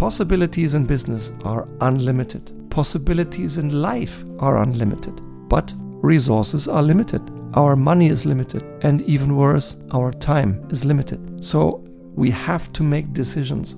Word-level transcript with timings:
Possibilities 0.00 0.72
in 0.72 0.86
business 0.86 1.30
are 1.44 1.68
unlimited. 1.82 2.70
Possibilities 2.70 3.58
in 3.58 3.82
life 3.82 4.24
are 4.38 4.62
unlimited. 4.62 5.20
But 5.46 5.74
resources 5.76 6.66
are 6.66 6.82
limited. 6.82 7.20
Our 7.52 7.76
money 7.76 8.08
is 8.08 8.24
limited. 8.24 8.62
And 8.80 9.02
even 9.02 9.36
worse, 9.36 9.76
our 9.90 10.10
time 10.10 10.66
is 10.70 10.86
limited. 10.86 11.44
So 11.44 11.84
we 12.14 12.30
have 12.30 12.72
to 12.72 12.82
make 12.82 13.12
decisions. 13.12 13.74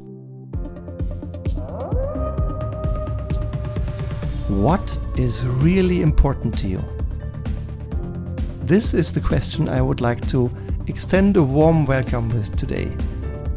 What 4.46 4.96
is 5.16 5.44
really 5.44 6.02
important 6.02 6.56
to 6.58 6.68
you? 6.68 6.84
This 8.62 8.94
is 8.94 9.12
the 9.12 9.20
question 9.20 9.68
I 9.68 9.82
would 9.82 10.00
like 10.00 10.24
to 10.28 10.52
extend 10.86 11.36
a 11.36 11.42
warm 11.42 11.84
welcome 11.84 12.28
with 12.28 12.56
today. 12.56 12.92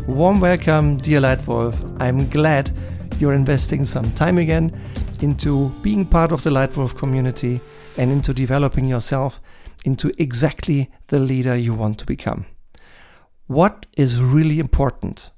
Warm 0.07 0.39
welcome, 0.39 0.97
dear 0.97 1.19
Lightwolf. 1.19 1.99
I'm 1.99 2.29
glad 2.29 2.69
you're 3.17 3.33
investing 3.33 3.85
some 3.85 4.11
time 4.11 4.37
again 4.37 4.79
into 5.19 5.69
being 5.81 6.05
part 6.05 6.31
of 6.31 6.43
the 6.43 6.51
Lightwolf 6.51 6.95
community 6.95 7.59
and 7.97 8.11
into 8.11 8.31
developing 8.31 8.85
yourself 8.85 9.39
into 9.83 10.11
exactly 10.19 10.91
the 11.07 11.17
leader 11.17 11.55
you 11.55 11.73
want 11.73 11.97
to 11.97 12.05
become. 12.05 12.45
What 13.47 13.87
is 13.97 14.21
really 14.21 14.59
important? 14.59 15.31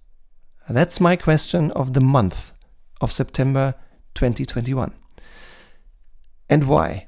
That's 0.68 1.00
my 1.00 1.16
question 1.16 1.72
of 1.72 1.94
the 1.94 2.02
month 2.02 2.52
of 3.00 3.10
September 3.10 3.74
2021. 4.16 4.92
And 6.50 6.68
why? 6.68 7.08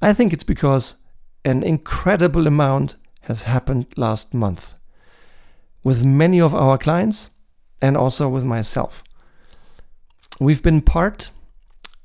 I 0.00 0.14
think 0.14 0.32
it's 0.32 0.44
because 0.44 0.94
an 1.44 1.62
incredible 1.62 2.46
amount 2.46 2.96
has 3.20 3.42
happened 3.42 3.88
last 3.98 4.32
month 4.32 4.76
with 5.86 6.04
many 6.04 6.40
of 6.40 6.52
our 6.52 6.76
clients 6.76 7.30
and 7.80 7.96
also 7.96 8.28
with 8.28 8.42
myself. 8.42 9.04
We've 10.40 10.60
been 10.60 10.80
part 10.80 11.30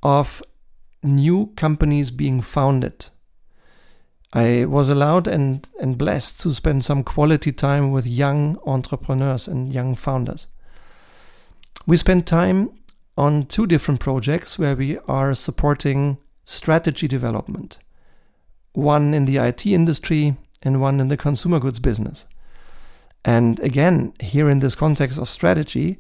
of 0.04 0.44
new 1.02 1.48
companies 1.56 2.12
being 2.12 2.42
founded. 2.42 3.08
I 4.34 4.66
was 4.66 4.88
allowed 4.88 5.28
and, 5.28 5.68
and 5.80 5.98
blessed 5.98 6.42
to 6.42 6.52
spend 6.52 6.86
some 6.86 7.04
quality 7.04 7.52
time 7.52 7.90
with 7.90 8.06
young 8.06 8.60
entrepreneurs 8.68 9.48
and 9.48 9.74
young 9.74 9.96
founders. 9.96 10.46
We 11.88 11.98
spent 11.98 12.28
time 12.28 12.70
on 13.18 13.48
two 13.48 13.66
different 13.66 14.00
projects 14.00 14.60
where 14.60 14.76
we 14.76 15.00
are 15.08 15.34
supporting 15.34 16.20
strategy 16.46 17.08
development 17.08 17.80
one 18.74 19.16
in 19.16 19.26
the 19.26 19.38
IT 19.38 19.66
industry 19.66 20.38
and 20.62 20.80
one 20.80 21.00
in 21.00 21.08
the 21.08 21.18
consumer 21.18 21.60
goods 21.60 21.80
business. 21.80 22.28
And 23.24 23.60
again, 23.60 24.14
here 24.20 24.50
in 24.50 24.60
this 24.60 24.76
context 24.76 25.20
of 25.20 25.30
strategy, 25.30 26.00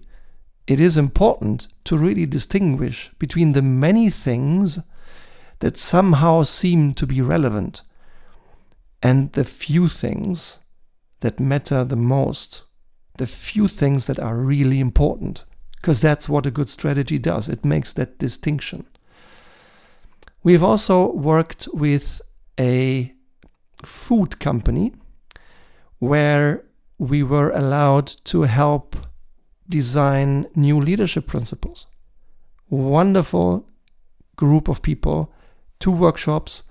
it 0.68 0.80
is 0.80 0.98
important 0.98 1.68
to 1.86 1.98
really 1.98 2.26
distinguish 2.26 3.12
between 3.20 3.54
the 3.54 3.62
many 3.62 4.10
things 4.10 4.80
that 5.60 5.78
somehow 5.78 6.44
seem 6.44 6.94
to 6.96 7.06
be 7.06 7.22
relevant 7.22 7.84
and 9.04 9.32
the 9.34 9.44
few 9.44 9.88
things 9.88 10.58
that 11.20 11.40
matter 11.40 11.84
the 11.84 11.96
most, 11.96 12.64
the 13.18 13.28
few 13.28 13.68
things 13.68 14.08
that 14.08 14.20
are 14.20 14.38
really 14.38 14.80
important, 14.80 15.44
because 15.76 16.00
that's 16.00 16.30
what 16.30 16.46
a 16.46 16.52
good 16.52 16.70
strategy 16.70 17.20
does. 17.20 17.48
It 17.50 17.66
makes 17.66 17.94
that 17.94 18.18
distinction. 18.18 18.86
We've 20.44 20.64
also 20.64 21.12
worked 21.14 21.68
with 21.74 22.22
a 22.60 23.14
food 23.84 24.40
company 24.40 24.94
where 26.00 26.64
we 27.02 27.24
were 27.24 27.50
allowed 27.50 28.06
to 28.24 28.44
help 28.44 28.96
design 29.68 30.46
new 30.54 30.80
leadership 30.80 31.26
principles. 31.26 31.88
Wonderful 32.70 33.68
group 34.36 34.68
of 34.68 34.84
people, 34.84 35.34
two 35.80 35.92
workshops, 35.92 36.62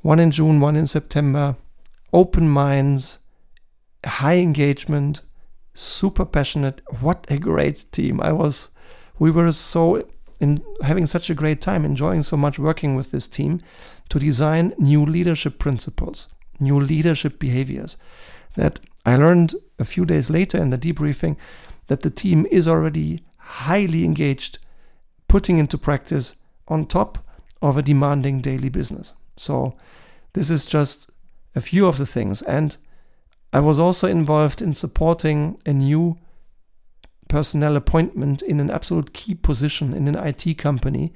one 0.00 0.18
in 0.18 0.30
June, 0.30 0.60
one 0.60 0.76
in 0.76 0.86
September, 0.86 1.56
open 2.10 2.48
minds, 2.48 3.18
high 4.02 4.38
engagement, 4.38 5.20
super 5.74 6.24
passionate. 6.24 6.80
What 7.00 7.26
a 7.28 7.36
great 7.36 7.84
team. 7.92 8.18
I 8.22 8.32
was, 8.32 8.70
we 9.18 9.30
were 9.30 9.52
so 9.52 10.08
in 10.40 10.62
having 10.82 11.06
such 11.06 11.28
a 11.28 11.34
great 11.34 11.60
time, 11.60 11.84
enjoying 11.84 12.22
so 12.22 12.38
much 12.38 12.58
working 12.58 12.94
with 12.96 13.10
this 13.10 13.28
team 13.28 13.60
to 14.08 14.18
design 14.18 14.72
new 14.78 15.04
leadership 15.04 15.58
principles, 15.58 16.28
new 16.58 16.80
leadership 16.80 17.38
behaviors 17.38 17.98
that 18.54 18.80
I 19.04 19.16
learned 19.16 19.54
a 19.78 19.84
few 19.84 20.04
days 20.04 20.30
later 20.30 20.58
in 20.58 20.70
the 20.70 20.78
debriefing 20.78 21.36
that 21.86 22.00
the 22.00 22.10
team 22.10 22.46
is 22.50 22.68
already 22.68 23.20
highly 23.36 24.04
engaged, 24.04 24.58
putting 25.28 25.58
into 25.58 25.78
practice 25.78 26.36
on 26.68 26.86
top 26.86 27.18
of 27.62 27.76
a 27.76 27.82
demanding 27.82 28.40
daily 28.40 28.68
business. 28.68 29.12
So, 29.36 29.76
this 30.32 30.50
is 30.50 30.66
just 30.66 31.10
a 31.54 31.60
few 31.60 31.86
of 31.86 31.98
the 31.98 32.06
things. 32.06 32.42
And 32.42 32.76
I 33.52 33.60
was 33.60 33.78
also 33.78 34.06
involved 34.06 34.62
in 34.62 34.72
supporting 34.72 35.58
a 35.66 35.72
new 35.72 36.16
personnel 37.28 37.76
appointment 37.76 38.42
in 38.42 38.60
an 38.60 38.70
absolute 38.70 39.12
key 39.12 39.34
position 39.34 39.94
in 39.94 40.06
an 40.08 40.16
IT 40.16 40.58
company, 40.58 41.12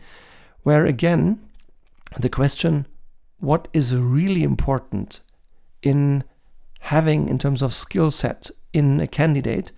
where 0.62 0.86
again, 0.86 1.40
the 2.18 2.28
question, 2.28 2.86
what 3.38 3.68
is 3.72 3.96
really 3.96 4.42
important 4.42 5.20
in 5.82 6.24
having 6.84 7.28
in 7.28 7.38
terms 7.38 7.62
of 7.62 7.72
skill 7.72 8.10
set 8.10 8.50
in 8.72 9.00
a 9.00 9.06
candidate 9.06 9.72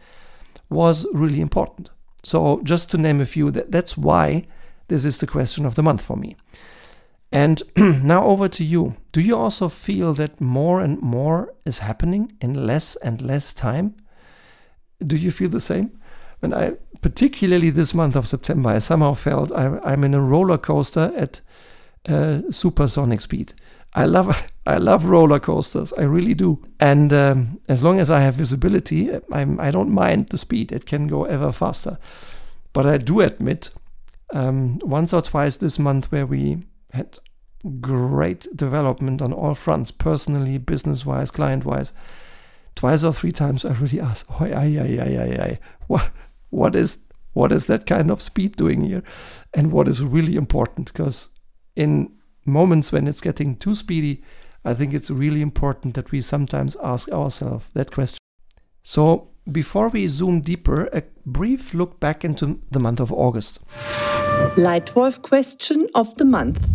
was 0.68 1.06
really 1.12 1.40
important. 1.40 1.90
So, 2.24 2.60
just 2.64 2.90
to 2.90 2.98
name 2.98 3.20
a 3.20 3.26
few, 3.26 3.52
that, 3.52 3.70
that's 3.70 3.96
why 3.96 4.42
this 4.88 5.04
is 5.04 5.18
the 5.18 5.26
question 5.26 5.64
of 5.64 5.76
the 5.76 5.82
month 5.82 6.02
for 6.02 6.16
me. 6.16 6.36
And 7.30 7.62
now 7.76 8.24
over 8.26 8.48
to 8.48 8.64
you. 8.64 8.96
Do 9.12 9.20
you 9.20 9.36
also 9.36 9.68
feel 9.68 10.14
that 10.14 10.40
more 10.40 10.80
and 10.80 11.00
more 11.00 11.54
is 11.64 11.78
happening 11.78 12.32
in 12.40 12.66
less 12.66 12.96
and 12.96 13.22
less 13.22 13.54
time? 13.54 13.94
Do 15.06 15.16
you 15.16 15.30
feel 15.30 15.50
the 15.50 15.60
same? 15.60 16.00
When 16.40 16.52
I, 16.52 16.72
particularly 17.02 17.70
this 17.70 17.94
month 17.94 18.16
of 18.16 18.26
September, 18.26 18.70
I 18.70 18.80
somehow 18.80 19.14
felt 19.14 19.52
I, 19.52 19.78
I'm 19.84 20.02
in 20.02 20.14
a 20.14 20.20
roller 20.20 20.58
coaster 20.58 21.12
at 21.16 21.40
uh, 22.08 22.42
supersonic 22.50 23.20
speed. 23.20 23.54
I 23.96 24.04
love 24.04 24.48
I 24.66 24.78
love 24.78 25.06
roller 25.06 25.38
coasters. 25.38 25.92
I 25.96 26.02
really 26.02 26.34
do. 26.34 26.62
And 26.80 27.12
um, 27.12 27.60
as 27.68 27.84
long 27.84 28.00
as 28.00 28.10
I 28.10 28.20
have 28.20 28.34
visibility, 28.34 29.10
I'm, 29.32 29.60
I 29.60 29.70
don't 29.70 29.90
mind 29.90 30.28
the 30.28 30.38
speed. 30.38 30.72
It 30.72 30.86
can 30.86 31.06
go 31.06 31.24
ever 31.24 31.52
faster. 31.52 31.98
But 32.72 32.84
I 32.84 32.98
do 32.98 33.20
admit, 33.20 33.70
um, 34.34 34.80
once 34.82 35.12
or 35.12 35.22
twice 35.22 35.56
this 35.56 35.78
month, 35.78 36.10
where 36.10 36.26
we 36.26 36.64
had 36.92 37.20
great 37.80 38.48
development 38.56 39.22
on 39.22 39.32
all 39.32 39.54
fronts, 39.54 39.92
personally, 39.92 40.58
business 40.58 41.06
wise, 41.06 41.30
client 41.30 41.64
wise. 41.64 41.92
Twice 42.74 43.04
or 43.04 43.12
three 43.12 43.32
times, 43.32 43.64
I 43.64 43.72
really 43.74 44.00
asked, 44.00 44.26
"Oh, 44.28 44.44
ay, 44.44 44.52
ay, 44.52 44.98
ay, 45.00 45.16
ay, 45.16 45.42
ay. 45.42 45.58
what, 45.86 46.10
what 46.50 46.74
is, 46.74 46.98
what 47.34 47.52
is 47.52 47.66
that 47.66 47.86
kind 47.86 48.10
of 48.10 48.20
speed 48.20 48.56
doing 48.56 48.82
here, 48.82 49.04
and 49.54 49.70
what 49.70 49.86
is 49.86 50.02
really 50.02 50.34
important? 50.34 50.92
Because 50.92 51.30
in 51.76 52.15
moments 52.46 52.92
when 52.92 53.06
it's 53.06 53.20
getting 53.20 53.56
too 53.56 53.74
speedy, 53.74 54.22
I 54.64 54.74
think 54.74 54.94
it's 54.94 55.10
really 55.10 55.42
important 55.42 55.94
that 55.94 56.10
we 56.10 56.20
sometimes 56.20 56.76
ask 56.82 57.08
ourselves 57.10 57.70
that 57.74 57.92
question. 57.92 58.18
So, 58.82 59.28
before 59.50 59.88
we 59.88 60.08
zoom 60.08 60.40
deeper, 60.40 60.86
a 60.92 61.04
brief 61.24 61.72
look 61.72 62.00
back 62.00 62.24
into 62.24 62.60
the 62.70 62.80
month 62.80 63.00
of 63.00 63.12
August. 63.12 63.60
Lightwolf 64.56 65.22
question 65.22 65.86
of 65.94 66.16
the 66.16 66.24
month 66.24 66.66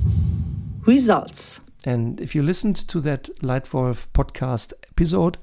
results. 0.85 1.61
And 1.85 2.19
if 2.21 2.35
you 2.35 2.43
listened 2.43 2.75
to 2.87 2.99
that 3.01 3.23
Lightwolf 3.41 4.07
podcast 4.13 4.73
episode, 4.89 5.37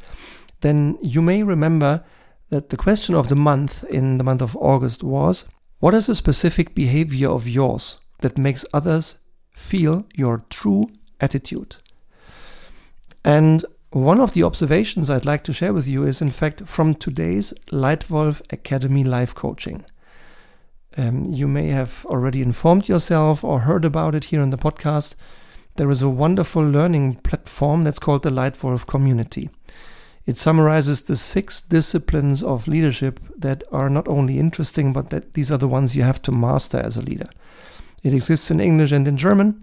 then 0.61 0.99
you 1.03 1.21
may 1.21 1.43
remember 1.43 2.05
that 2.51 2.71
the 2.71 2.77
question 2.77 3.15
of 3.15 3.29
the 3.29 3.37
month 3.37 3.85
in 3.85 4.19
the 4.19 4.25
month 4.25 4.41
of 4.41 4.57
August 4.57 5.03
was 5.03 5.45
What 5.81 5.95
is 5.95 6.09
a 6.09 6.15
specific 6.15 6.75
behavior 6.75 7.29
of 7.29 7.47
yours 7.47 8.01
that 8.21 8.39
makes 8.39 8.65
others 8.73 9.19
feel 9.59 10.07
your 10.15 10.45
true 10.49 10.89
attitude. 11.21 11.77
And 13.25 13.65
one 13.91 14.21
of 14.21 14.33
the 14.33 14.45
observations 14.45 15.11
I'd 15.11 15.25
like 15.25 15.43
to 15.45 15.53
share 15.53 15.73
with 15.73 15.89
you 15.89 16.05
is, 16.05 16.23
in 16.23 16.31
fact, 16.31 16.67
from 16.69 16.95
today's 16.95 17.53
Lightwolf 17.73 18.41
Academy 18.53 19.03
live 19.03 19.35
coaching. 19.35 19.85
Um, 20.97 21.25
you 21.27 21.49
may 21.49 21.69
have 21.69 22.07
already 22.07 22.41
informed 22.41 22.89
yourself 22.89 23.43
or 23.43 23.61
heard 23.61 23.85
about 23.85 24.15
it 24.15 24.25
here 24.25 24.43
in 24.43 24.51
the 24.51 24.57
podcast. 24.57 25.15
There 25.77 25.91
is 25.91 26.03
a 26.03 26.09
wonderful 26.09 26.63
learning 26.63 27.17
platform 27.17 27.85
that's 27.85 27.99
called 27.99 28.23
the 28.23 28.31
Lightwolf 28.31 28.87
Community. 28.87 29.51
It 30.25 30.39
summarizes 30.39 31.03
the 31.03 31.17
six 31.17 31.61
disciplines 31.61 32.43
of 32.43 32.69
leadership 32.69 33.21
that 33.37 33.65
are 33.73 33.91
not 33.91 34.07
only 34.07 34.39
interesting, 34.39 34.93
but 34.93 35.11
that 35.11 35.33
these 35.33 35.51
are 35.51 35.59
the 35.59 35.69
ones 35.69 35.97
you 35.97 36.03
have 36.03 36.23
to 36.23 36.33
master 36.33 36.79
as 36.79 36.97
a 36.97 37.03
leader. 37.03 37.29
It 38.09 38.15
exists 38.15 38.51
in 38.51 38.59
English 38.59 38.91
and 38.91 39.07
in 39.07 39.19
German. 39.19 39.63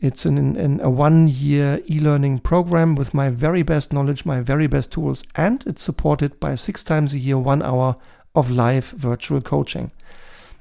It's 0.00 0.26
in, 0.26 0.56
in 0.56 0.80
a 0.80 0.90
one 0.90 1.28
year 1.28 1.80
e 1.88 2.00
learning 2.00 2.40
program 2.40 2.96
with 2.96 3.14
my 3.14 3.30
very 3.30 3.62
best 3.62 3.92
knowledge, 3.92 4.26
my 4.26 4.40
very 4.40 4.66
best 4.66 4.90
tools, 4.90 5.22
and 5.36 5.64
it's 5.68 5.84
supported 5.84 6.40
by 6.40 6.56
six 6.56 6.82
times 6.82 7.14
a 7.14 7.18
year, 7.20 7.38
one 7.38 7.62
hour 7.62 7.94
of 8.34 8.50
live 8.50 8.86
virtual 8.86 9.40
coaching. 9.40 9.92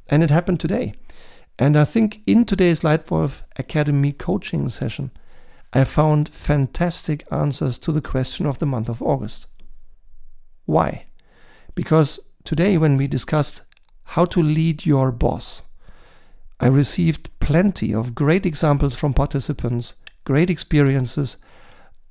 And 0.08 0.22
it 0.22 0.30
happened 0.30 0.60
today. 0.60 0.94
And 1.58 1.76
I 1.76 1.84
think 1.84 2.22
in 2.28 2.46
today's 2.46 2.82
Lightwolf 2.82 3.42
Academy 3.56 4.12
coaching 4.12 4.70
session, 4.70 5.10
I 5.74 5.84
found 5.84 6.30
fantastic 6.30 7.26
answers 7.32 7.80
to 7.80 7.92
the 7.92 8.02
question 8.02 8.46
of 8.46 8.60
the 8.60 8.68
month 8.68 8.88
of 8.88 9.02
August. 9.02 9.48
Why? 10.66 11.06
Because 11.74 12.20
today, 12.44 12.78
when 12.78 12.98
we 12.98 13.08
discussed 13.08 13.62
how 14.14 14.26
to 14.26 14.44
lead 14.44 14.86
your 14.86 15.12
boss, 15.12 15.64
I 16.60 16.68
received 16.68 17.30
plenty 17.40 17.94
of 17.94 18.16
great 18.16 18.46
examples 18.46 18.96
from 18.96 19.14
participants, 19.14 19.96
great 20.24 20.50
experiences, 20.50 21.38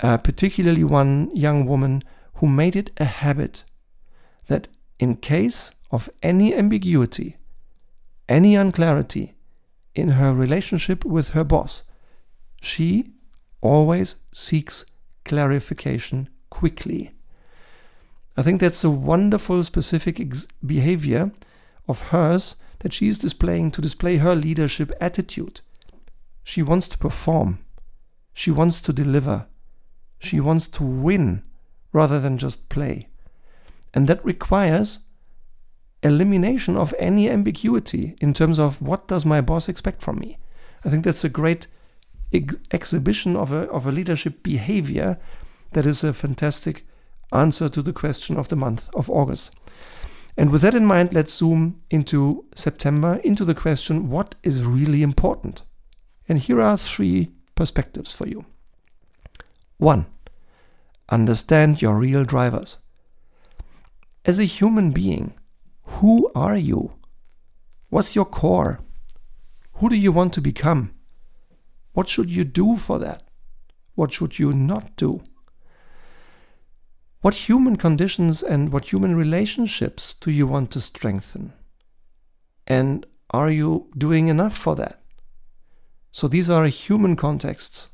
uh, 0.00 0.18
particularly 0.18 0.84
one 0.84 1.34
young 1.34 1.66
woman 1.66 2.02
who 2.34 2.46
made 2.46 2.76
it 2.76 2.90
a 2.98 3.04
habit 3.04 3.64
that 4.46 4.68
in 4.98 5.16
case 5.16 5.72
of 5.90 6.10
any 6.22 6.54
ambiguity, 6.54 7.36
any 8.28 8.54
unclarity 8.54 9.34
in 9.94 10.10
her 10.10 10.34
relationship 10.34 11.04
with 11.04 11.30
her 11.30 11.44
boss, 11.44 11.82
she 12.60 13.12
always 13.60 14.16
seeks 14.32 14.84
clarification 15.24 16.28
quickly. 16.50 17.12
I 18.36 18.42
think 18.42 18.60
that's 18.60 18.84
a 18.84 18.90
wonderful 18.90 19.62
specific 19.62 20.20
behavior 20.64 21.30
of 21.88 22.08
hers 22.08 22.56
that 22.80 22.92
she 22.92 23.08
is 23.08 23.18
displaying 23.18 23.70
to 23.72 23.82
display 23.82 24.18
her 24.18 24.34
leadership 24.34 24.92
attitude. 25.00 25.60
She 26.42 26.62
wants 26.62 26.88
to 26.88 26.98
perform. 26.98 27.58
She 28.32 28.50
wants 28.50 28.80
to 28.82 28.92
deliver. 28.92 29.46
She 30.18 30.40
wants 30.40 30.66
to 30.68 30.82
win 30.84 31.42
rather 31.92 32.20
than 32.20 32.38
just 32.38 32.68
play. 32.68 33.08
And 33.94 34.08
that 34.08 34.24
requires 34.24 35.00
elimination 36.02 36.76
of 36.76 36.94
any 36.98 37.30
ambiguity 37.30 38.14
in 38.20 38.34
terms 38.34 38.58
of 38.58 38.82
what 38.82 39.08
does 39.08 39.24
my 39.24 39.40
boss 39.40 39.68
expect 39.68 40.02
from 40.02 40.18
me. 40.18 40.38
I 40.84 40.90
think 40.90 41.04
that's 41.04 41.24
a 41.24 41.30
great 41.30 41.66
ex- 42.32 42.56
exhibition 42.70 43.36
of 43.36 43.52
a, 43.52 43.70
of 43.70 43.86
a 43.86 43.92
leadership 43.92 44.42
behavior 44.42 45.18
that 45.72 45.86
is 45.86 46.04
a 46.04 46.12
fantastic 46.12 46.86
answer 47.32 47.68
to 47.68 47.82
the 47.82 47.92
question 47.92 48.36
of 48.36 48.48
the 48.48 48.56
month 48.56 48.90
of 48.94 49.08
August. 49.08 49.54
And 50.36 50.50
with 50.50 50.62
that 50.62 50.74
in 50.74 50.84
mind, 50.84 51.12
let's 51.12 51.32
zoom 51.34 51.82
into 51.90 52.46
September, 52.54 53.20
into 53.22 53.44
the 53.44 53.54
question 53.54 54.10
what 54.10 54.34
is 54.42 54.64
really 54.64 55.02
important? 55.02 55.62
And 56.28 56.38
here 56.38 56.60
are 56.60 56.76
three 56.76 57.30
perspectives 57.54 58.12
for 58.12 58.26
you. 58.26 58.44
One, 59.76 60.06
understand 61.08 61.82
your 61.82 61.98
real 61.98 62.24
drivers. 62.24 62.78
As 64.24 64.38
a 64.38 64.44
human 64.44 64.90
being, 64.90 65.34
who 65.82 66.30
are 66.34 66.56
you? 66.56 66.94
What's 67.90 68.16
your 68.16 68.24
core? 68.24 68.80
Who 69.74 69.88
do 69.88 69.96
you 69.96 70.10
want 70.10 70.32
to 70.34 70.40
become? 70.40 70.94
What 71.92 72.08
should 72.08 72.30
you 72.30 72.44
do 72.44 72.76
for 72.76 72.98
that? 72.98 73.22
What 73.94 74.12
should 74.12 74.38
you 74.38 74.52
not 74.52 74.96
do? 74.96 75.20
What 77.24 77.48
human 77.48 77.76
conditions 77.76 78.42
and 78.42 78.70
what 78.70 78.92
human 78.92 79.16
relationships 79.16 80.12
do 80.12 80.30
you 80.30 80.46
want 80.46 80.70
to 80.72 80.80
strengthen? 80.82 81.54
And 82.66 83.06
are 83.30 83.48
you 83.48 83.88
doing 83.96 84.28
enough 84.28 84.54
for 84.54 84.76
that? 84.76 85.00
So 86.12 86.28
these 86.28 86.50
are 86.50 86.66
human 86.66 87.16
contexts 87.16 87.88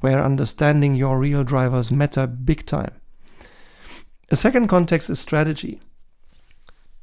where 0.00 0.24
understanding 0.24 0.94
your 0.94 1.18
real 1.18 1.44
drivers 1.44 1.92
matter 1.92 2.26
big 2.26 2.64
time. 2.64 2.94
A 4.30 4.36
second 4.36 4.68
context 4.68 5.10
is 5.10 5.20
strategy. 5.20 5.78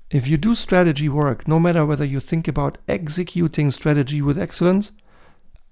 If 0.10 0.28
you 0.28 0.38
do 0.38 0.56
strategy 0.56 1.08
work, 1.08 1.48
no 1.48 1.60
matter 1.60 1.86
whether 1.86 2.04
you 2.04 2.20
think 2.20 2.48
about 2.48 2.80
executing 2.88 3.70
strategy 3.70 4.24
with 4.24 4.40
excellence, 4.40 4.92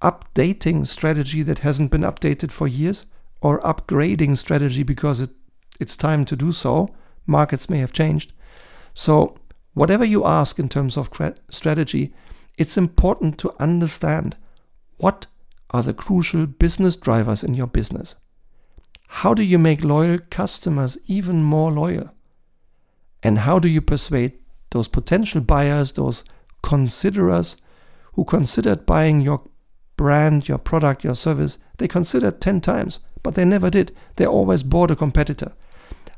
updating 0.03 0.85
strategy 0.85 1.41
that 1.41 1.65
hasn't 1.65 1.89
been 1.89 2.01
updated 2.01 2.51
for 2.51 2.67
years, 2.67 3.07
or 3.41 3.59
upgrading 3.61 4.37
strategy 4.37 4.83
because 4.83 5.19
it, 5.21 5.31
it's 5.79 5.95
time 5.95 6.25
to 6.25 6.35
do 6.35 6.51
so, 6.51 6.87
markets 7.25 7.69
may 7.69 7.79
have 7.79 7.93
changed. 7.93 8.33
So, 8.93 9.37
whatever 9.73 10.05
you 10.05 10.25
ask 10.25 10.59
in 10.59 10.69
terms 10.69 10.97
of 10.97 11.09
strategy, 11.49 12.13
it's 12.57 12.77
important 12.77 13.37
to 13.39 13.53
understand 13.59 14.35
what 14.97 15.27
are 15.69 15.83
the 15.83 15.93
crucial 15.93 16.47
business 16.47 16.95
drivers 16.95 17.43
in 17.43 17.53
your 17.53 17.67
business. 17.67 18.15
How 19.07 19.33
do 19.33 19.43
you 19.43 19.57
make 19.57 19.83
loyal 19.83 20.19
customers 20.29 20.97
even 21.05 21.43
more 21.43 21.71
loyal? 21.71 22.09
And 23.23 23.39
how 23.39 23.59
do 23.59 23.67
you 23.67 23.81
persuade 23.81 24.33
those 24.71 24.87
potential 24.87 25.41
buyers, 25.41 25.93
those 25.93 26.23
considerers 26.61 27.57
who 28.13 28.25
considered 28.25 28.85
buying 28.85 29.21
your 29.21 29.43
brand, 29.95 30.47
your 30.47 30.57
product, 30.57 31.03
your 31.03 31.15
service? 31.15 31.57
They 31.77 31.87
considered 31.87 32.41
10 32.41 32.61
times, 32.61 32.99
but 33.23 33.35
they 33.35 33.45
never 33.45 33.69
did. 33.69 33.95
They 34.15 34.25
always 34.25 34.63
bought 34.63 34.91
a 34.91 34.95
competitor. 34.95 35.53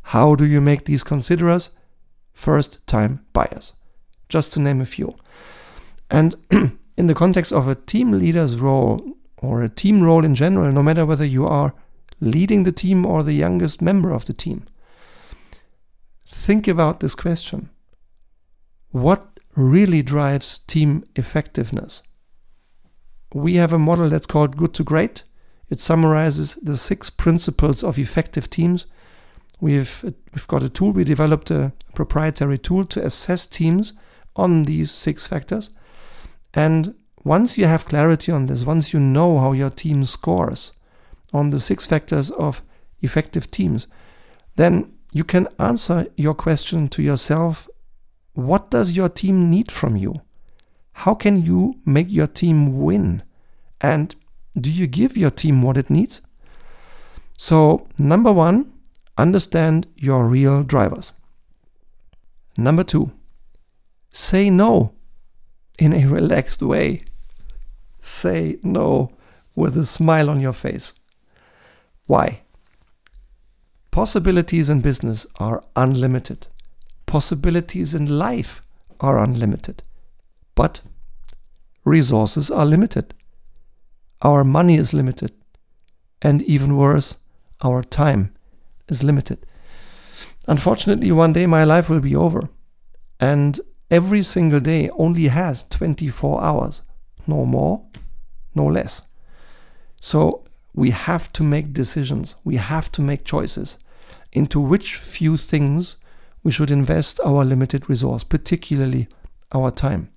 How 0.09 0.33
do 0.33 0.43
you 0.43 0.59
make 0.59 0.85
these 0.85 1.03
considerers 1.03 1.69
first 2.33 2.79
time 2.87 3.23
buyers? 3.31 3.73
Just 4.27 4.51
to 4.53 4.59
name 4.59 4.81
a 4.81 4.85
few. 4.85 5.15
And 6.09 6.35
in 6.97 7.05
the 7.05 7.13
context 7.13 7.53
of 7.53 7.67
a 7.67 7.75
team 7.75 8.13
leader's 8.13 8.59
role 8.59 8.99
or 9.37 9.61
a 9.61 9.69
team 9.69 10.01
role 10.01 10.25
in 10.25 10.33
general, 10.33 10.71
no 10.71 10.81
matter 10.81 11.05
whether 11.05 11.25
you 11.25 11.45
are 11.45 11.75
leading 12.19 12.63
the 12.63 12.71
team 12.71 13.05
or 13.05 13.21
the 13.21 13.33
youngest 13.33 13.83
member 13.83 14.11
of 14.11 14.25
the 14.25 14.33
team, 14.33 14.65
think 16.27 16.67
about 16.67 17.01
this 17.01 17.13
question 17.13 17.69
What 18.89 19.39
really 19.55 20.01
drives 20.01 20.57
team 20.57 21.03
effectiveness? 21.15 22.01
We 23.31 23.57
have 23.57 23.73
a 23.73 23.77
model 23.77 24.09
that's 24.09 24.25
called 24.25 24.57
Good 24.57 24.73
to 24.73 24.83
Great. 24.83 25.23
It 25.69 25.79
summarizes 25.79 26.55
the 26.55 26.77
six 26.77 27.11
principles 27.11 27.83
of 27.83 27.99
effective 27.99 28.49
teams. 28.49 28.87
We've, 29.61 30.13
we've 30.33 30.47
got 30.47 30.63
a 30.63 30.69
tool, 30.69 30.91
we 30.91 31.03
developed 31.03 31.51
a 31.51 31.73
proprietary 31.93 32.57
tool 32.57 32.85
to 32.85 33.05
assess 33.05 33.45
teams 33.45 33.93
on 34.35 34.63
these 34.63 34.91
six 34.91 35.27
factors. 35.27 35.69
And 36.53 36.95
once 37.23 37.57
you 37.57 37.65
have 37.65 37.85
clarity 37.85 38.31
on 38.31 38.45
this, 38.45 38.63
once 38.63 38.93
you 38.93 38.99
know 38.99 39.37
how 39.39 39.51
your 39.51 39.69
team 39.69 40.05
scores 40.05 40.71
on 41.33 41.49
the 41.49 41.59
six 41.59 41.85
factors 41.85 42.31
of 42.31 42.61
effective 43.01 43.51
teams, 43.51 43.87
then 44.55 44.93
you 45.11 45.23
can 45.23 45.47
answer 45.59 46.07
your 46.15 46.33
question 46.33 46.87
to 46.89 47.01
yourself 47.01 47.67
what 48.33 48.71
does 48.71 48.93
your 48.93 49.09
team 49.09 49.49
need 49.49 49.71
from 49.71 49.97
you? 49.97 50.15
How 50.93 51.13
can 51.13 51.43
you 51.43 51.75
make 51.85 52.09
your 52.09 52.27
team 52.27 52.79
win? 52.79 53.23
And 53.81 54.15
do 54.55 54.71
you 54.71 54.87
give 54.87 55.17
your 55.17 55.29
team 55.29 55.61
what 55.61 55.77
it 55.77 55.89
needs? 55.89 56.21
So, 57.37 57.87
number 57.97 58.31
one, 58.31 58.71
understand 59.19 59.87
your 59.95 60.27
real 60.27 60.63
drivers. 60.63 61.13
Number 62.57 62.83
two, 62.83 63.11
say 64.11 64.49
no 64.49 64.93
in 65.77 65.93
a 65.93 66.05
relaxed 66.05 66.61
way. 66.61 67.03
Say 68.01 68.59
no 68.63 69.11
with 69.55 69.77
a 69.77 69.85
smile 69.85 70.29
on 70.29 70.39
your 70.39 70.53
face. 70.53 70.93
Why? 72.05 72.41
Possibilities 73.91 74.69
in 74.69 74.81
business 74.81 75.27
are 75.35 75.63
unlimited. 75.75 76.47
Possibilities 77.05 77.93
in 77.93 78.19
life 78.19 78.61
are 78.99 79.21
unlimited. 79.21 79.83
But 80.55 80.81
resources 81.83 82.49
are 82.49 82.65
limited. 82.65 83.13
Our 84.21 84.43
money 84.43 84.77
is 84.77 84.93
limited. 84.93 85.31
And 86.21 86.41
even 86.43 86.75
worse, 86.77 87.15
our 87.61 87.83
time 87.83 88.33
is 88.91 89.03
limited. 89.03 89.45
Unfortunately, 90.47 91.11
one 91.11 91.33
day 91.33 91.45
my 91.45 91.63
life 91.63 91.89
will 91.89 91.99
be 91.99 92.15
over. 92.15 92.49
And 93.19 93.59
every 93.91 94.23
single 94.23 94.59
day 94.59 94.89
only 94.91 95.27
has 95.27 95.63
24 95.65 96.43
hours. 96.43 96.81
No 97.27 97.45
more, 97.45 97.85
no 98.55 98.65
less. 98.65 99.01
So 99.99 100.45
we 100.73 100.91
have 100.91 101.31
to 101.33 101.43
make 101.43 101.73
decisions, 101.73 102.35
we 102.43 102.55
have 102.55 102.91
to 102.93 103.01
make 103.01 103.25
choices 103.25 103.77
into 104.31 104.59
which 104.59 104.95
few 104.95 105.37
things 105.37 105.97
we 106.43 106.51
should 106.51 106.71
invest 106.71 107.19
our 107.25 107.43
limited 107.43 107.89
resource, 107.89 108.23
particularly 108.23 109.07
our 109.51 109.71
time. 109.71 110.09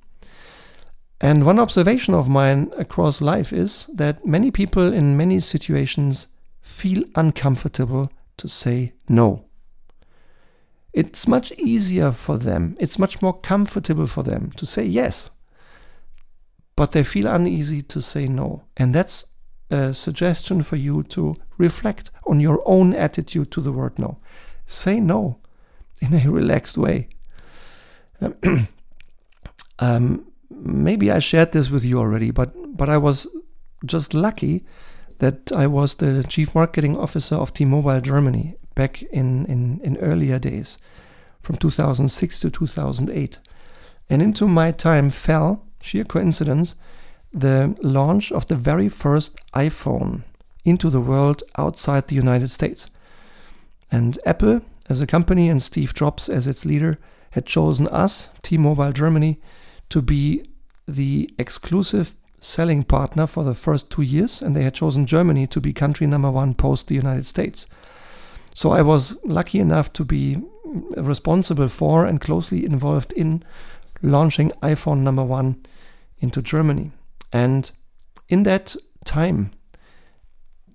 And 1.21 1.47
one 1.47 1.59
observation 1.59 2.15
of 2.15 2.29
mine 2.29 2.73
across 2.77 3.21
life 3.21 3.53
is 3.53 3.87
that 3.95 4.27
many 4.27 4.51
people 4.51 4.93
in 4.93 5.17
many 5.17 5.41
situations 5.41 6.29
feel 6.61 7.05
uncomfortable 7.15 8.11
to 8.43 8.49
say 8.49 8.91
no. 9.09 9.45
It's 10.93 11.29
much 11.29 11.53
easier 11.53 12.11
for 12.11 12.37
them, 12.37 12.77
it's 12.81 12.99
much 12.99 13.23
more 13.23 13.41
comfortable 13.41 14.09
for 14.09 14.25
them 14.25 14.51
to 14.57 14.67
say 14.67 14.85
yes, 14.85 15.31
but 16.75 16.91
they 16.91 17.05
feel 17.05 17.29
uneasy 17.29 17.83
to 17.83 18.03
say 18.03 18.27
no. 18.27 18.65
And 18.77 18.93
that's 18.93 19.27
a 19.71 19.95
suggestion 19.95 20.65
for 20.65 20.75
you 20.75 21.05
to 21.05 21.37
reflect 21.57 22.11
on 22.27 22.41
your 22.41 22.61
own 22.67 22.95
attitude 22.95 23.53
to 23.53 23.61
the 23.61 23.73
word 23.73 23.97
no. 23.99 24.19
Say 24.67 24.99
no 24.99 25.39
in 26.01 26.13
a 26.13 26.31
relaxed 26.41 26.77
way. 26.77 27.09
Um, 29.79 30.27
maybe 30.49 31.11
I 31.11 31.19
shared 31.19 31.51
this 31.51 31.69
with 31.69 31.85
you 31.85 31.99
already, 31.99 32.31
but 32.31 32.53
but 32.77 32.89
I 32.89 32.99
was 32.99 33.27
just 33.85 34.15
lucky 34.15 34.65
that 35.23 35.53
I 35.53 35.69
was 35.69 35.95
the 35.95 36.25
chief 36.25 36.53
marketing 36.53 36.97
officer 36.97 37.37
of 37.37 37.55
T-Mobile 37.55 38.01
Germany 38.01 38.57
back 38.75 39.03
in, 39.03 39.47
in, 39.47 39.81
in 39.85 39.97
earlier 39.99 40.41
days, 40.41 40.79
from 41.41 41.57
2006 41.59 42.41
to 42.41 42.51
2008. 42.51 43.39
And 44.11 44.21
into 44.21 44.49
my 44.49 44.73
time 44.73 45.11
fell, 45.11 45.65
sheer 45.81 46.03
coincidence, 46.03 46.75
the 47.33 47.77
launch 47.83 48.33
of 48.33 48.49
the 48.49 48.57
very 48.57 48.89
first 48.89 49.37
iPhone 49.53 50.23
into 50.65 50.91
the 50.91 51.01
world 51.01 51.45
outside 51.57 52.09
the 52.09 52.17
United 52.17 52.51
States. 52.51 52.91
And 53.93 54.19
Apple, 54.27 54.63
as 54.89 55.01
a 55.01 55.07
company, 55.07 55.49
and 55.49 55.63
Steve 55.63 55.95
Jobs 55.95 56.29
as 56.29 56.49
its 56.49 56.65
leader, 56.65 56.99
had 57.31 57.47
chosen 57.47 57.87
us, 57.87 58.31
T 58.43 58.59
Mobile 58.59 58.91
Germany, 58.91 59.39
to 59.89 60.03
be 60.03 60.45
the 60.89 61.31
exclusive 61.39 62.13
selling 62.43 62.83
partner 62.83 63.27
for 63.27 63.45
the 63.45 63.55
first 63.55 63.91
two 63.91 64.03
years, 64.03 64.43
and 64.43 64.55
they 64.55 64.65
had 64.65 64.75
chosen 64.75 65.07
Germany 65.07 65.47
to 65.47 65.61
be 65.61 65.73
country 65.73 66.07
number 66.07 66.31
one 66.31 66.55
post 66.55 66.89
the 66.89 66.95
United 66.95 67.25
States. 67.25 67.67
So 68.53 68.73
I 68.73 68.83
was 68.83 69.17
lucky 69.25 69.61
enough 69.61 69.93
to 69.95 70.05
be 70.05 70.43
responsible 70.97 71.69
for 71.69 72.05
and 72.05 72.21
closely 72.21 72.65
involved 72.65 73.13
in 73.13 73.43
launching 74.03 74.51
iPhone 74.63 74.99
number 74.99 75.25
one 75.25 75.65
into 76.19 76.43
Germany. 76.43 76.91
And 77.33 77.71
in 78.29 78.43
that 78.43 78.77
time, 79.05 79.53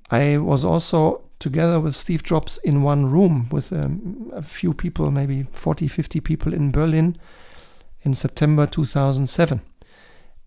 I 0.10 0.38
was 0.38 0.64
also 0.64 1.24
together 1.40 1.80
with 1.80 1.96
Steve 1.96 2.24
Jobs 2.24 2.58
in 2.64 2.82
one 2.82 3.06
room 3.06 3.48
with 3.52 3.72
um, 3.74 4.32
a 4.34 4.42
few 4.42 4.74
people, 4.74 5.12
maybe 5.12 5.44
40, 5.52 5.88
50 5.88 6.20
people 6.22 6.54
in 6.54 6.72
Berlin 6.72 7.18
in 8.02 8.16
September 8.16 8.66
2007 8.66 9.62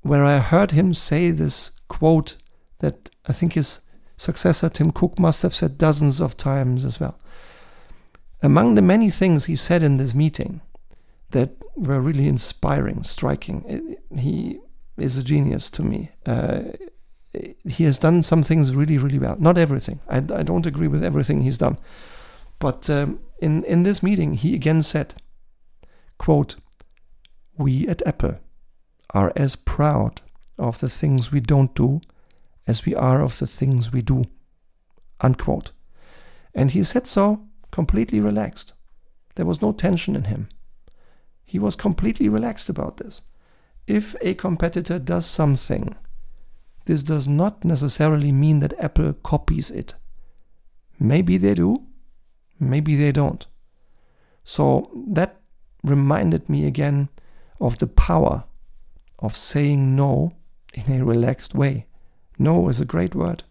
where 0.02 0.24
I 0.24 0.38
heard 0.38 0.70
him 0.70 0.94
say 0.94 1.30
this 1.30 1.72
quote 1.88 2.36
that 2.78 3.10
I 3.26 3.32
think 3.32 3.54
his 3.54 3.80
successor 4.16 4.68
Tim 4.68 4.92
Cook 4.92 5.18
must 5.18 5.42
have 5.42 5.54
said 5.54 5.78
dozens 5.78 6.20
of 6.20 6.36
times 6.36 6.84
as 6.84 7.00
well. 7.00 7.18
Among 8.42 8.74
the 8.74 8.82
many 8.82 9.10
things 9.10 9.44
he 9.44 9.56
said 9.56 9.82
in 9.82 9.98
this 9.98 10.14
meeting 10.14 10.62
that 11.30 11.50
were 11.76 12.00
really 12.00 12.26
inspiring, 12.26 13.04
striking, 13.04 13.96
he 14.18 14.58
is 14.96 15.18
a 15.18 15.22
genius 15.22 15.70
to 15.70 15.82
me. 15.82 16.10
Uh, 16.26 16.62
he 17.64 17.84
has 17.84 17.98
done 17.98 18.22
some 18.22 18.42
things 18.42 18.74
really, 18.74 18.98
really 18.98 19.18
well. 19.18 19.36
Not 19.38 19.56
everything. 19.56 20.00
I, 20.08 20.16
I 20.16 20.42
don't 20.42 20.66
agree 20.66 20.88
with 20.88 21.04
everything 21.04 21.42
he's 21.42 21.58
done. 21.58 21.78
But 22.58 22.90
um, 22.90 23.20
in, 23.40 23.64
in 23.64 23.84
this 23.84 24.02
meeting, 24.02 24.34
he 24.34 24.54
again 24.54 24.82
said, 24.82 25.14
quote, 26.18 26.56
We 27.56 27.86
at 27.88 28.06
Apple 28.06 28.38
are 29.14 29.32
as 29.36 29.56
proud 29.56 30.20
of 30.58 30.80
the 30.80 30.88
things 30.88 31.32
we 31.32 31.40
don't 31.40 31.74
do 31.74 32.00
as 32.66 32.84
we 32.84 32.94
are 32.94 33.22
of 33.22 33.38
the 33.38 33.46
things 33.46 33.92
we 33.92 34.02
do. 34.02 34.22
Unquote. 35.20 35.72
And 36.54 36.70
he 36.70 36.84
said 36.84 37.06
so 37.06 37.46
completely 37.70 38.20
relaxed. 38.20 38.74
There 39.36 39.46
was 39.46 39.62
no 39.62 39.72
tension 39.72 40.16
in 40.16 40.24
him. 40.24 40.48
He 41.44 41.58
was 41.58 41.74
completely 41.74 42.28
relaxed 42.28 42.68
about 42.68 42.98
this. 42.98 43.22
If 43.86 44.14
a 44.20 44.34
competitor 44.34 44.98
does 44.98 45.26
something, 45.26 45.96
this 46.84 47.02
does 47.02 47.26
not 47.26 47.64
necessarily 47.64 48.32
mean 48.32 48.60
that 48.60 48.78
Apple 48.78 49.12
copies 49.14 49.70
it. 49.70 49.94
Maybe 50.98 51.36
they 51.36 51.54
do, 51.54 51.76
maybe 52.58 52.94
they 52.94 53.12
don't. 53.12 53.46
So 54.44 54.90
that 55.08 55.40
reminded 55.82 56.48
me 56.48 56.66
again 56.66 57.08
of 57.60 57.78
the 57.78 57.86
power 57.86 58.44
of 59.20 59.36
saying 59.36 59.94
no 59.94 60.32
in 60.74 61.00
a 61.00 61.04
relaxed 61.04 61.54
way. 61.54 61.86
No 62.38 62.68
is 62.68 62.80
a 62.80 62.84
great 62.84 63.14
word. 63.14 63.44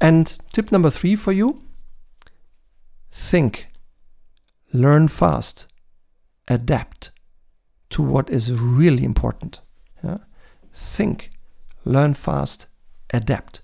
And 0.00 0.38
tip 0.52 0.70
number 0.70 0.90
three 0.90 1.16
for 1.16 1.32
you 1.32 1.62
think, 3.10 3.66
learn 4.72 5.08
fast, 5.08 5.66
adapt 6.48 7.10
to 7.90 8.02
what 8.02 8.28
is 8.28 8.52
really 8.52 9.04
important. 9.04 9.62
Yeah? 10.04 10.18
Think, 10.72 11.30
learn 11.84 12.14
fast, 12.14 12.66
adapt 13.12 13.62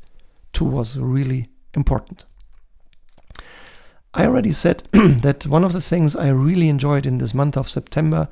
to 0.54 0.64
what's 0.64 0.96
really 0.96 1.46
important. 1.75 2.25
I 4.14 4.26
already 4.26 4.52
said 4.52 4.82
that 4.92 5.46
one 5.46 5.64
of 5.64 5.72
the 5.72 5.80
things 5.80 6.16
I 6.16 6.28
really 6.28 6.68
enjoyed 6.68 7.06
in 7.06 7.18
this 7.18 7.34
month 7.34 7.56
of 7.56 7.68
September 7.68 8.28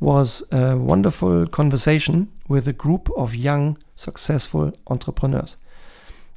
was 0.00 0.42
a 0.52 0.76
wonderful 0.76 1.46
conversation 1.46 2.28
with 2.48 2.68
a 2.68 2.72
group 2.72 3.10
of 3.16 3.34
young, 3.34 3.78
successful 3.94 4.72
entrepreneurs. 4.88 5.56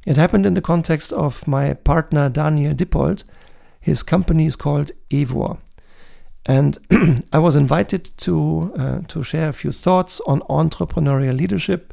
It 0.06 0.16
happened 0.16 0.46
in 0.46 0.54
the 0.54 0.62
context 0.62 1.12
of 1.12 1.46
my 1.46 1.74
partner 1.74 2.28
Daniel 2.30 2.74
Dippold. 2.74 3.24
His 3.80 4.02
company 4.02 4.46
is 4.46 4.56
called 4.56 4.92
EWOR. 5.10 5.58
And 6.46 6.78
I 7.32 7.38
was 7.38 7.54
invited 7.54 8.10
to, 8.18 8.72
uh, 8.76 8.98
to 9.08 9.22
share 9.22 9.50
a 9.50 9.52
few 9.52 9.72
thoughts 9.72 10.20
on 10.26 10.40
entrepreneurial 10.42 11.36
leadership. 11.36 11.92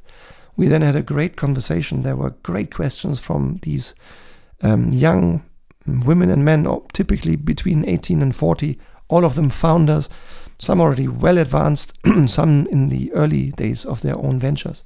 We 0.55 0.67
then 0.67 0.81
had 0.81 0.95
a 0.95 1.01
great 1.01 1.35
conversation. 1.35 2.03
There 2.03 2.15
were 2.15 2.31
great 2.43 2.73
questions 2.73 3.19
from 3.19 3.59
these 3.61 3.93
um, 4.61 4.93
young 4.93 5.43
women 5.85 6.29
and 6.29 6.43
men, 6.43 6.65
typically 6.93 7.35
between 7.35 7.87
18 7.87 8.21
and 8.21 8.35
40, 8.35 8.79
all 9.09 9.25
of 9.25 9.35
them 9.35 9.49
founders 9.49 10.09
some 10.59 10.81
already 10.81 11.07
well 11.07 11.37
advanced, 11.37 11.93
some 12.27 12.67
in 12.67 12.89
the 12.89 13.11
early 13.13 13.51
days 13.51 13.85
of 13.85 14.01
their 14.01 14.17
own 14.17 14.39
ventures. 14.39 14.83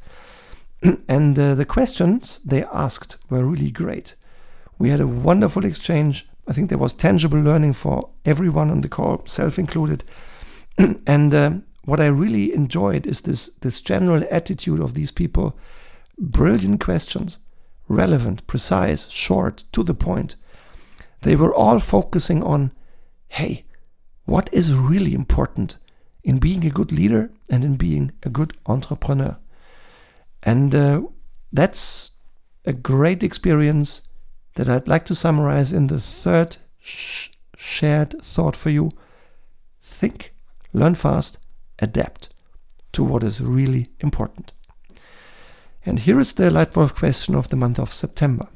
and 1.07 1.37
uh, 1.37 1.55
the 1.55 1.65
questions 1.65 2.39
they 2.39 2.63
asked 2.65 3.17
were 3.29 3.45
really 3.45 3.71
great. 3.71 4.15
We 4.77 4.89
had 4.89 4.99
a 4.99 5.07
wonderful 5.07 5.63
exchange. 5.63 6.27
I 6.47 6.53
think 6.53 6.69
there 6.69 6.77
was 6.77 6.93
tangible 6.93 7.39
learning 7.39 7.73
for 7.73 8.09
everyone 8.25 8.69
on 8.69 8.81
the 8.81 8.89
call, 8.89 9.25
self 9.25 9.59
included. 9.59 10.03
and 11.07 11.33
uh, 11.33 11.51
what 11.85 11.99
I 11.99 12.07
really 12.07 12.53
enjoyed 12.53 13.05
is 13.07 13.21
this, 13.21 13.49
this 13.61 13.81
general 13.81 14.23
attitude 14.29 14.79
of 14.79 14.93
these 14.93 15.11
people. 15.11 15.57
Brilliant 16.17 16.79
questions, 16.79 17.37
relevant, 17.87 18.45
precise, 18.47 19.07
short, 19.09 19.63
to 19.71 19.83
the 19.83 19.93
point. 19.93 20.35
They 21.21 21.35
were 21.35 21.53
all 21.53 21.79
focusing 21.79 22.43
on 22.43 22.71
hey, 23.29 23.63
what 24.25 24.49
is 24.53 24.73
really 24.73 25.13
important 25.13 25.77
in 26.23 26.39
being 26.39 26.65
a 26.65 26.69
good 26.69 26.91
leader 26.91 27.31
and 27.49 27.63
in 27.63 27.75
being 27.75 28.11
a 28.23 28.29
good 28.29 28.53
entrepreneur. 28.65 29.37
And 30.43 30.73
uh, 30.73 31.01
that's 31.51 32.11
a 32.65 32.73
great 32.73 33.23
experience 33.23 34.01
that 34.55 34.69
I'd 34.69 34.87
like 34.87 35.05
to 35.05 35.15
summarize 35.15 35.73
in 35.73 35.87
the 35.87 35.99
third 35.99 36.57
sh 36.79 37.29
shared 37.55 38.15
thought 38.23 38.55
for 38.55 38.69
you. 38.69 38.89
Think, 39.81 40.33
learn 40.73 40.95
fast, 40.95 41.37
adapt 41.79 42.29
to 42.93 43.03
what 43.03 43.23
is 43.23 43.39
really 43.41 43.87
important. 43.99 44.53
And 45.85 45.99
here 45.99 46.19
is 46.19 46.33
the 46.33 46.49
Leitwolf 46.49 46.95
question 46.95 47.35
of 47.35 47.49
the 47.49 47.55
month 47.55 47.79
of 47.79 47.93
September. 47.93 48.47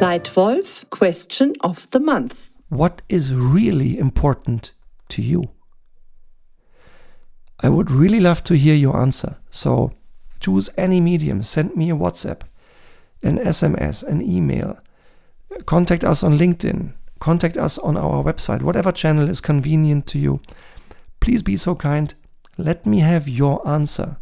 Leitwolf 0.00 0.88
question 0.90 1.54
of 1.60 1.90
the 1.90 2.00
month 2.00 2.50
what 2.68 3.02
is 3.08 3.34
really 3.34 3.98
important 3.98 4.72
to 5.08 5.22
you? 5.22 5.50
I 7.60 7.68
would 7.68 7.90
really 7.90 8.20
love 8.20 8.42
to 8.44 8.56
hear 8.56 8.74
your 8.74 9.00
answer. 9.00 9.36
So 9.50 9.92
choose 10.40 10.70
any 10.76 11.00
medium, 11.00 11.42
send 11.42 11.76
me 11.76 11.90
a 11.90 11.96
WhatsApp, 11.96 12.42
an 13.22 13.38
SMS, 13.38 14.02
an 14.06 14.20
email, 14.20 14.78
contact 15.66 16.04
us 16.04 16.22
on 16.22 16.36
LinkedIn, 16.36 16.92
contact 17.20 17.56
us 17.56 17.78
on 17.78 17.96
our 17.96 18.22
website, 18.22 18.62
whatever 18.62 18.92
channel 18.92 19.28
is 19.28 19.40
convenient 19.40 20.06
to 20.08 20.18
you. 20.18 20.40
Please 21.20 21.42
be 21.42 21.56
so 21.56 21.74
kind. 21.74 22.14
Let 22.58 22.84
me 22.84 23.00
have 23.00 23.28
your 23.28 23.66
answer 23.66 24.18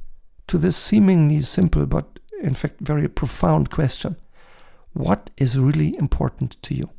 to 0.46 0.58
this 0.58 0.76
seemingly 0.76 1.42
simple 1.42 1.86
but 1.86 2.18
in 2.42 2.54
fact 2.54 2.80
very 2.80 3.08
profound 3.08 3.70
question. 3.70 4.16
What 4.92 5.30
is 5.36 5.58
really 5.58 5.96
important 5.98 6.62
to 6.62 6.74
you? 6.74 6.90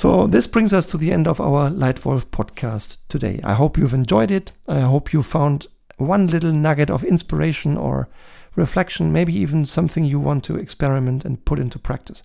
So, 0.00 0.26
this 0.26 0.46
brings 0.46 0.72
us 0.72 0.86
to 0.86 0.96
the 0.96 1.12
end 1.12 1.28
of 1.28 1.42
our 1.42 1.68
Lightwolf 1.68 2.24
podcast 2.24 2.96
today. 3.10 3.38
I 3.44 3.52
hope 3.52 3.76
you've 3.76 3.92
enjoyed 3.92 4.30
it. 4.30 4.50
I 4.66 4.80
hope 4.80 5.12
you 5.12 5.22
found 5.22 5.66
one 5.98 6.26
little 6.26 6.54
nugget 6.54 6.88
of 6.88 7.04
inspiration 7.04 7.76
or 7.76 8.08
reflection, 8.56 9.12
maybe 9.12 9.36
even 9.36 9.66
something 9.66 10.02
you 10.02 10.18
want 10.18 10.42
to 10.44 10.56
experiment 10.56 11.26
and 11.26 11.44
put 11.44 11.58
into 11.58 11.78
practice. 11.78 12.22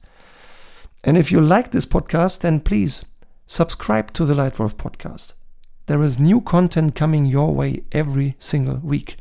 And 1.03 1.17
if 1.17 1.33
you 1.33 1.41
like 1.41 1.71
this 1.71 1.85
podcast, 1.85 2.39
then 2.39 2.61
please 2.61 3.03
subscribe 3.45 4.13
to 4.13 4.23
the 4.23 4.35
Lightwolf 4.35 4.75
podcast. 4.75 5.33
There 5.87 6.01
is 6.01 6.17
new 6.17 6.39
content 6.39 6.95
coming 6.95 7.25
your 7.25 7.53
way 7.53 7.83
every 7.91 8.37
single 8.39 8.77
week 8.77 9.17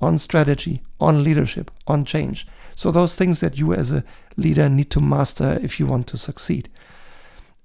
on 0.00 0.16
strategy, 0.16 0.80
on 0.98 1.22
leadership, 1.22 1.70
on 1.86 2.06
change. 2.06 2.46
So, 2.74 2.90
those 2.90 3.14
things 3.14 3.40
that 3.40 3.58
you 3.58 3.74
as 3.74 3.92
a 3.92 4.02
leader 4.38 4.70
need 4.70 4.90
to 4.92 5.00
master 5.00 5.58
if 5.60 5.78
you 5.78 5.84
want 5.84 6.06
to 6.06 6.16
succeed. 6.16 6.70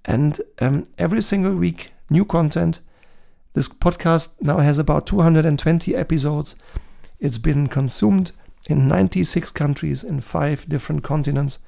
And 0.05 0.41
um, 0.59 0.85
every 0.97 1.21
single 1.21 1.55
week, 1.55 1.91
new 2.09 2.25
content. 2.25 2.79
This 3.53 3.69
podcast 3.69 4.33
now 4.41 4.57
has 4.57 4.77
about 4.77 5.07
220 5.07 5.95
episodes. 5.95 6.55
It's 7.19 7.37
been 7.37 7.67
consumed 7.67 8.31
in 8.69 8.87
96 8.87 9.51
countries 9.51 10.03
in 10.03 10.19
five 10.19 10.67
different 10.67 11.03
continents 11.03 11.59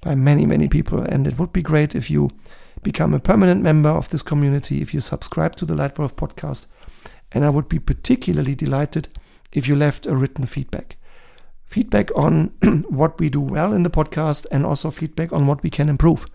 by 0.00 0.14
many, 0.14 0.46
many 0.46 0.68
people. 0.68 1.00
And 1.00 1.26
it 1.26 1.38
would 1.38 1.52
be 1.52 1.62
great 1.62 1.94
if 1.94 2.10
you 2.10 2.30
become 2.82 3.14
a 3.14 3.20
permanent 3.20 3.62
member 3.62 3.88
of 3.88 4.10
this 4.10 4.22
community, 4.22 4.80
if 4.80 4.94
you 4.94 5.00
subscribe 5.00 5.56
to 5.56 5.64
the 5.64 5.74
Lightwolf 5.74 6.14
podcast. 6.14 6.66
And 7.32 7.44
I 7.44 7.50
would 7.50 7.68
be 7.68 7.78
particularly 7.78 8.54
delighted 8.54 9.08
if 9.52 9.66
you 9.66 9.74
left 9.74 10.06
a 10.06 10.14
written 10.14 10.46
feedback. 10.46 10.96
Feedback 11.64 12.10
on 12.16 12.52
what 12.88 13.18
we 13.18 13.28
do 13.28 13.40
well 13.40 13.72
in 13.72 13.82
the 13.82 13.90
podcast 13.90 14.46
and 14.50 14.64
also 14.64 14.90
feedback 14.90 15.32
on 15.32 15.46
what 15.46 15.62
we 15.62 15.70
can 15.70 15.88
improve. 15.88 16.26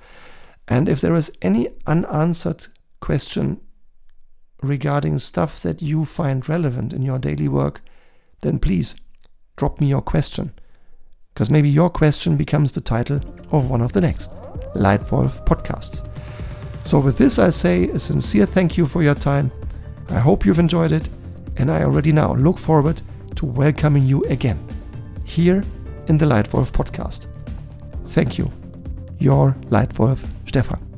And 0.69 0.87
if 0.87 1.01
there 1.01 1.15
is 1.15 1.35
any 1.41 1.69
unanswered 1.87 2.67
question 3.01 3.59
regarding 4.61 5.17
stuff 5.17 5.59
that 5.61 5.81
you 5.81 6.05
find 6.05 6.47
relevant 6.47 6.93
in 6.93 7.01
your 7.01 7.17
daily 7.17 7.47
work, 7.47 7.81
then 8.41 8.59
please 8.59 8.95
drop 9.55 9.81
me 9.81 9.87
your 9.87 10.01
question. 10.01 10.53
Because 11.33 11.49
maybe 11.49 11.69
your 11.69 11.89
question 11.89 12.37
becomes 12.37 12.71
the 12.71 12.81
title 12.81 13.19
of 13.51 13.69
one 13.69 13.81
of 13.81 13.93
the 13.93 14.01
next 14.01 14.31
Lightwolf 14.75 15.43
podcasts. 15.45 16.07
So, 16.83 16.99
with 16.99 17.17
this, 17.17 17.39
I 17.39 17.49
say 17.49 17.89
a 17.89 17.99
sincere 17.99 18.45
thank 18.45 18.77
you 18.77 18.85
for 18.85 19.01
your 19.01 19.15
time. 19.15 19.51
I 20.09 20.19
hope 20.19 20.45
you've 20.45 20.59
enjoyed 20.59 20.91
it, 20.91 21.09
and 21.57 21.69
I 21.71 21.83
already 21.83 22.11
now 22.11 22.33
look 22.35 22.57
forward 22.57 23.01
to 23.35 23.45
welcoming 23.45 24.05
you 24.05 24.23
again 24.25 24.65
here 25.23 25.63
in 26.07 26.17
the 26.17 26.25
Lightwolf 26.25 26.71
podcast. 26.71 27.27
Thank 28.05 28.37
you. 28.37 28.58
Your 29.19 29.55
Lightwolf 29.69 30.25
Stefan. 30.47 30.88